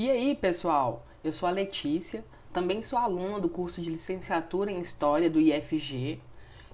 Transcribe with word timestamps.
E 0.00 0.08
aí, 0.08 0.32
pessoal? 0.36 1.04
Eu 1.24 1.32
sou 1.32 1.48
a 1.48 1.50
Letícia, 1.50 2.24
também 2.52 2.84
sou 2.84 2.96
aluna 2.96 3.40
do 3.40 3.48
curso 3.48 3.82
de 3.82 3.90
licenciatura 3.90 4.70
em 4.70 4.78
História 4.78 5.28
do 5.28 5.40
IFG. 5.40 6.20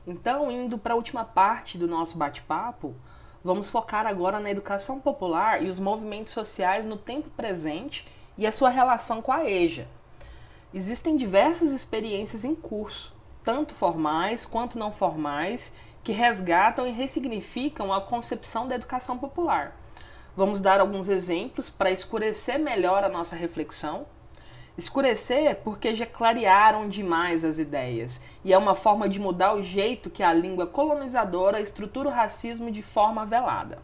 Então, 0.07 0.53
indo 0.53 0.77
para 0.77 0.93
a 0.93 0.97
última 0.97 1.25
parte 1.25 1.79
do 1.79 1.89
nosso 1.89 2.19
bate-papo, 2.19 2.95
vamos 3.43 3.71
focar 3.71 4.07
agora 4.07 4.39
na 4.39 4.51
educação 4.51 5.01
popular 5.01 5.63
e 5.63 5.69
os 5.69 5.79
movimentos 5.79 6.35
sociais 6.35 6.85
no 6.85 6.99
tempo 6.99 7.31
presente 7.31 8.07
e 8.37 8.47
a 8.47 8.53
sua 8.53 8.69
relação 8.69 9.23
com 9.23 9.33
a 9.33 9.49
EJA. 9.49 9.89
Existem 10.75 11.17
diversas 11.17 11.71
experiências 11.71 12.45
em 12.45 12.55
curso, 12.55 13.17
tanto 13.43 13.73
formais 13.73 14.45
quanto 14.45 14.79
não 14.79 14.93
formais, 14.93 15.73
que 16.03 16.13
resgatam 16.13 16.87
e 16.87 16.91
ressignificam 16.91 17.91
a 17.91 18.03
concepção 18.03 18.69
da 18.69 18.75
educação 18.75 19.17
popular. 19.17 19.75
Vamos 20.37 20.61
dar 20.61 20.81
alguns 20.81 21.09
exemplos 21.09 21.71
para 21.71 21.93
escurecer 21.93 22.59
melhor 22.59 23.05
a 23.05 23.09
nossa 23.09 23.37
reflexão. 23.37 24.05
Escurecer 24.77 25.61
porque 25.63 25.95
já 25.95 26.07
clarearam 26.07 26.89
demais 26.89 27.45
as 27.45 27.61
ideias 27.61 28.21
e 28.45 28.53
é 28.53 28.59
uma 28.59 28.75
forma 28.75 29.09
de 29.09 29.21
mudar 29.21 29.55
o 29.55 29.63
jeito 29.63 30.11
que 30.11 30.25
a 30.25 30.33
língua 30.33 30.67
colonizadora 30.67 31.61
estrutura 31.61 32.09
o 32.09 32.13
racismo 32.13 32.73
de 32.73 32.83
forma 32.83 33.25
velada. 33.25 33.79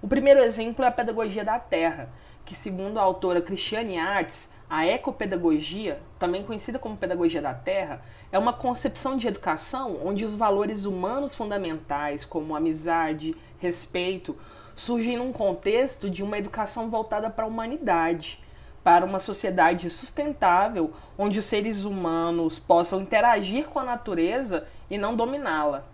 O 0.00 0.06
primeiro 0.06 0.38
exemplo 0.38 0.84
é 0.84 0.88
a 0.88 0.92
pedagogia 0.92 1.44
da 1.44 1.58
terra, 1.58 2.10
que, 2.44 2.54
segundo 2.54 2.98
a 2.98 3.02
autora 3.02 3.42
Cristiane 3.42 3.98
Artes, 3.98 4.48
a 4.68 4.86
ecopedagogia, 4.86 6.00
também 6.18 6.42
conhecida 6.42 6.78
como 6.78 6.96
pedagogia 6.96 7.40
da 7.40 7.54
terra, 7.54 8.02
é 8.32 8.38
uma 8.38 8.52
concepção 8.52 9.16
de 9.16 9.28
educação 9.28 9.98
onde 10.04 10.24
os 10.24 10.34
valores 10.34 10.84
humanos 10.84 11.34
fundamentais, 11.34 12.24
como 12.24 12.56
amizade, 12.56 13.34
respeito, 13.58 14.36
surgem 14.74 15.16
num 15.16 15.32
contexto 15.32 16.10
de 16.10 16.22
uma 16.22 16.38
educação 16.38 16.90
voltada 16.90 17.30
para 17.30 17.44
a 17.44 17.48
humanidade, 17.48 18.42
para 18.82 19.04
uma 19.04 19.18
sociedade 19.18 19.88
sustentável, 19.88 20.92
onde 21.16 21.38
os 21.38 21.44
seres 21.44 21.84
humanos 21.84 22.58
possam 22.58 23.00
interagir 23.00 23.66
com 23.68 23.78
a 23.78 23.84
natureza 23.84 24.66
e 24.90 24.98
não 24.98 25.16
dominá-la. 25.16 25.84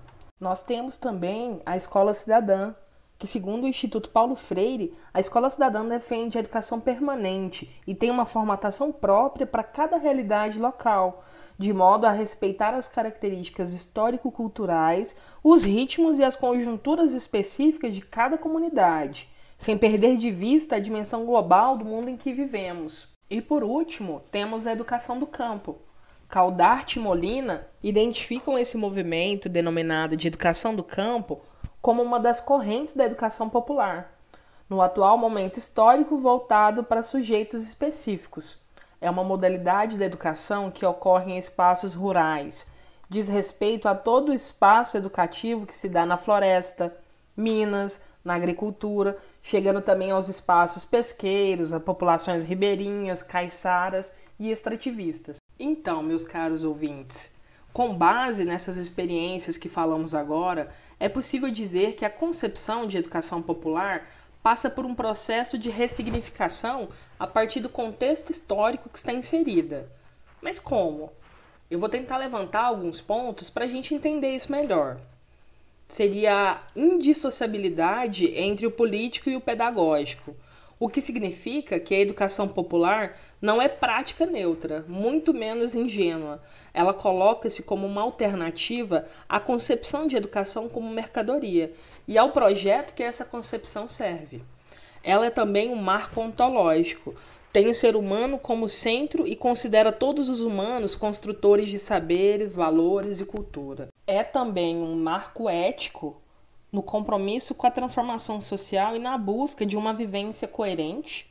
Nós 0.40 0.62
temos 0.62 0.96
também 0.96 1.62
a 1.64 1.76
escola 1.76 2.12
cidadã, 2.14 2.74
que, 3.22 3.26
segundo 3.28 3.62
o 3.62 3.68
Instituto 3.68 4.10
Paulo 4.10 4.34
Freire, 4.34 4.92
a 5.14 5.20
escola 5.20 5.48
cidadã 5.48 5.86
defende 5.86 6.36
a 6.36 6.40
educação 6.40 6.80
permanente 6.80 7.70
e 7.86 7.94
tem 7.94 8.10
uma 8.10 8.26
formatação 8.26 8.90
própria 8.90 9.46
para 9.46 9.62
cada 9.62 9.96
realidade 9.96 10.58
local, 10.58 11.22
de 11.56 11.72
modo 11.72 12.04
a 12.04 12.10
respeitar 12.10 12.74
as 12.74 12.88
características 12.88 13.74
histórico-culturais, 13.74 15.14
os 15.40 15.62
ritmos 15.62 16.18
e 16.18 16.24
as 16.24 16.34
conjunturas 16.34 17.12
específicas 17.12 17.94
de 17.94 18.00
cada 18.00 18.36
comunidade, 18.36 19.28
sem 19.56 19.78
perder 19.78 20.16
de 20.16 20.32
vista 20.32 20.74
a 20.74 20.80
dimensão 20.80 21.24
global 21.24 21.78
do 21.78 21.84
mundo 21.84 22.10
em 22.10 22.16
que 22.16 22.32
vivemos. 22.32 23.14
E 23.30 23.40
por 23.40 23.62
último, 23.62 24.22
temos 24.32 24.66
a 24.66 24.72
educação 24.72 25.20
do 25.20 25.28
campo. 25.28 25.78
Caldarte 26.28 26.98
e 26.98 27.02
Molina 27.02 27.68
identificam 27.84 28.58
esse 28.58 28.76
movimento 28.76 29.48
denominado 29.48 30.16
de 30.16 30.26
educação 30.26 30.74
do 30.74 30.82
campo 30.82 31.40
como 31.82 32.00
uma 32.00 32.20
das 32.20 32.40
correntes 32.40 32.94
da 32.94 33.04
educação 33.04 33.50
popular, 33.50 34.16
no 34.70 34.80
atual 34.80 35.18
momento 35.18 35.58
histórico 35.58 36.16
voltado 36.16 36.84
para 36.84 37.02
sujeitos 37.02 37.64
específicos, 37.64 38.62
é 39.00 39.10
uma 39.10 39.24
modalidade 39.24 39.98
da 39.98 40.06
educação 40.06 40.70
que 40.70 40.86
ocorre 40.86 41.32
em 41.32 41.38
espaços 41.38 41.92
rurais. 41.92 42.68
Diz 43.08 43.28
respeito 43.28 43.88
a 43.88 43.96
todo 43.96 44.28
o 44.28 44.34
espaço 44.34 44.96
educativo 44.96 45.66
que 45.66 45.74
se 45.74 45.88
dá 45.88 46.06
na 46.06 46.16
floresta, 46.16 46.96
minas, 47.36 48.04
na 48.24 48.34
agricultura, 48.34 49.18
chegando 49.42 49.82
também 49.82 50.12
aos 50.12 50.28
espaços 50.28 50.84
pesqueiros, 50.84 51.72
a 51.72 51.80
populações 51.80 52.44
ribeirinhas, 52.44 53.22
caiçaras 53.22 54.14
e 54.38 54.52
extrativistas. 54.52 55.38
Então, 55.58 56.00
meus 56.00 56.24
caros 56.24 56.62
ouvintes, 56.62 57.34
com 57.72 57.94
base 57.94 58.44
nessas 58.44 58.76
experiências 58.76 59.56
que 59.56 59.68
falamos 59.68 60.14
agora, 60.14 60.70
é 61.00 61.08
possível 61.08 61.50
dizer 61.50 61.94
que 61.94 62.04
a 62.04 62.10
concepção 62.10 62.86
de 62.86 62.98
educação 62.98 63.40
popular 63.42 64.06
passa 64.42 64.68
por 64.68 64.84
um 64.84 64.94
processo 64.94 65.56
de 65.56 65.70
ressignificação 65.70 66.88
a 67.18 67.26
partir 67.26 67.60
do 67.60 67.68
contexto 67.68 68.30
histórico 68.30 68.88
que 68.88 68.98
está 68.98 69.12
inserida. 69.12 69.88
Mas 70.40 70.58
como? 70.58 71.12
Eu 71.70 71.78
vou 71.78 71.88
tentar 71.88 72.18
levantar 72.18 72.64
alguns 72.64 73.00
pontos 73.00 73.48
para 73.48 73.64
a 73.64 73.68
gente 73.68 73.94
entender 73.94 74.34
isso 74.34 74.52
melhor. 74.52 74.98
Seria 75.88 76.52
a 76.52 76.60
indissociabilidade 76.74 78.26
entre 78.36 78.66
o 78.66 78.70
político 78.70 79.30
e 79.30 79.36
o 79.36 79.40
pedagógico, 79.40 80.36
o 80.78 80.88
que 80.88 81.00
significa 81.00 81.78
que 81.78 81.94
a 81.94 82.00
educação 82.00 82.48
popular 82.48 83.18
não 83.40 83.60
é 83.60 83.68
prática 83.68 84.24
neutra, 84.24 84.84
muito 84.88 85.34
menos 85.34 85.74
ingênua. 85.74 86.42
Ela 86.72 86.94
coloca-se 86.94 87.62
como 87.62 87.86
uma 87.86 88.02
alternativa 88.02 89.06
à 89.28 89.40
concepção 89.40 90.06
de 90.06 90.16
educação 90.16 90.68
como 90.68 90.88
mercadoria 90.88 91.72
e 92.06 92.16
ao 92.16 92.30
projeto 92.30 92.94
que 92.94 93.02
essa 93.02 93.24
concepção 93.24 93.88
serve. 93.88 94.42
Ela 95.02 95.26
é 95.26 95.30
também 95.30 95.70
um 95.70 95.76
marco 95.76 96.20
ontológico. 96.20 97.14
Tem 97.52 97.68
o 97.68 97.74
ser 97.74 97.96
humano 97.96 98.38
como 98.38 98.68
centro 98.68 99.26
e 99.26 99.36
considera 99.36 99.92
todos 99.92 100.28
os 100.28 100.40
humanos 100.40 100.94
construtores 100.94 101.68
de 101.68 101.78
saberes, 101.78 102.54
valores 102.54 103.20
e 103.20 103.26
cultura. 103.26 103.88
É 104.06 104.22
também 104.22 104.76
um 104.76 104.94
marco 104.94 105.50
ético 105.50 106.21
no 106.72 106.82
compromisso 106.82 107.54
com 107.54 107.66
a 107.66 107.70
transformação 107.70 108.40
social 108.40 108.96
e 108.96 108.98
na 108.98 109.18
busca 109.18 109.66
de 109.66 109.76
uma 109.76 109.92
vivência 109.92 110.48
coerente. 110.48 111.30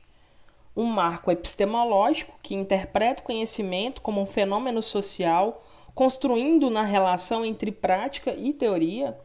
Um 0.77 0.85
marco 0.85 1.31
epistemológico 1.31 2.37
que 2.43 2.53
interpreta 2.53 3.21
o 3.21 3.25
conhecimento 3.25 4.01
como 4.01 4.21
um 4.21 4.25
fenômeno 4.27 4.83
social, 4.83 5.65
construindo 5.95 6.69
na 6.69 6.83
relação 6.83 7.43
entre 7.43 7.71
prática 7.71 8.31
e 8.31 8.53
teoria 8.53 9.17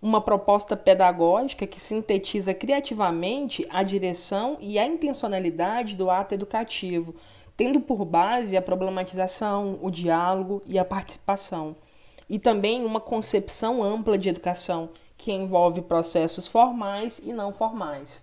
uma 0.00 0.22
proposta 0.22 0.74
pedagógica 0.74 1.66
que 1.66 1.78
sintetiza 1.78 2.54
criativamente 2.54 3.66
a 3.68 3.82
direção 3.82 4.56
e 4.60 4.78
a 4.78 4.86
intencionalidade 4.86 5.94
do 5.94 6.10
ato 6.10 6.32
educativo, 6.32 7.14
tendo 7.54 7.80
por 7.80 8.02
base 8.06 8.56
a 8.56 8.62
problematização, 8.62 9.78
o 9.82 9.90
diálogo 9.90 10.62
e 10.66 10.78
a 10.78 10.84
participação, 10.86 11.76
e 12.30 12.38
também 12.38 12.82
uma 12.82 12.98
concepção 12.98 13.82
ampla 13.82 14.16
de 14.16 14.30
educação 14.30 14.88
que 15.20 15.30
envolve 15.30 15.82
processos 15.82 16.48
formais 16.48 17.20
e 17.22 17.30
não 17.30 17.52
formais. 17.52 18.18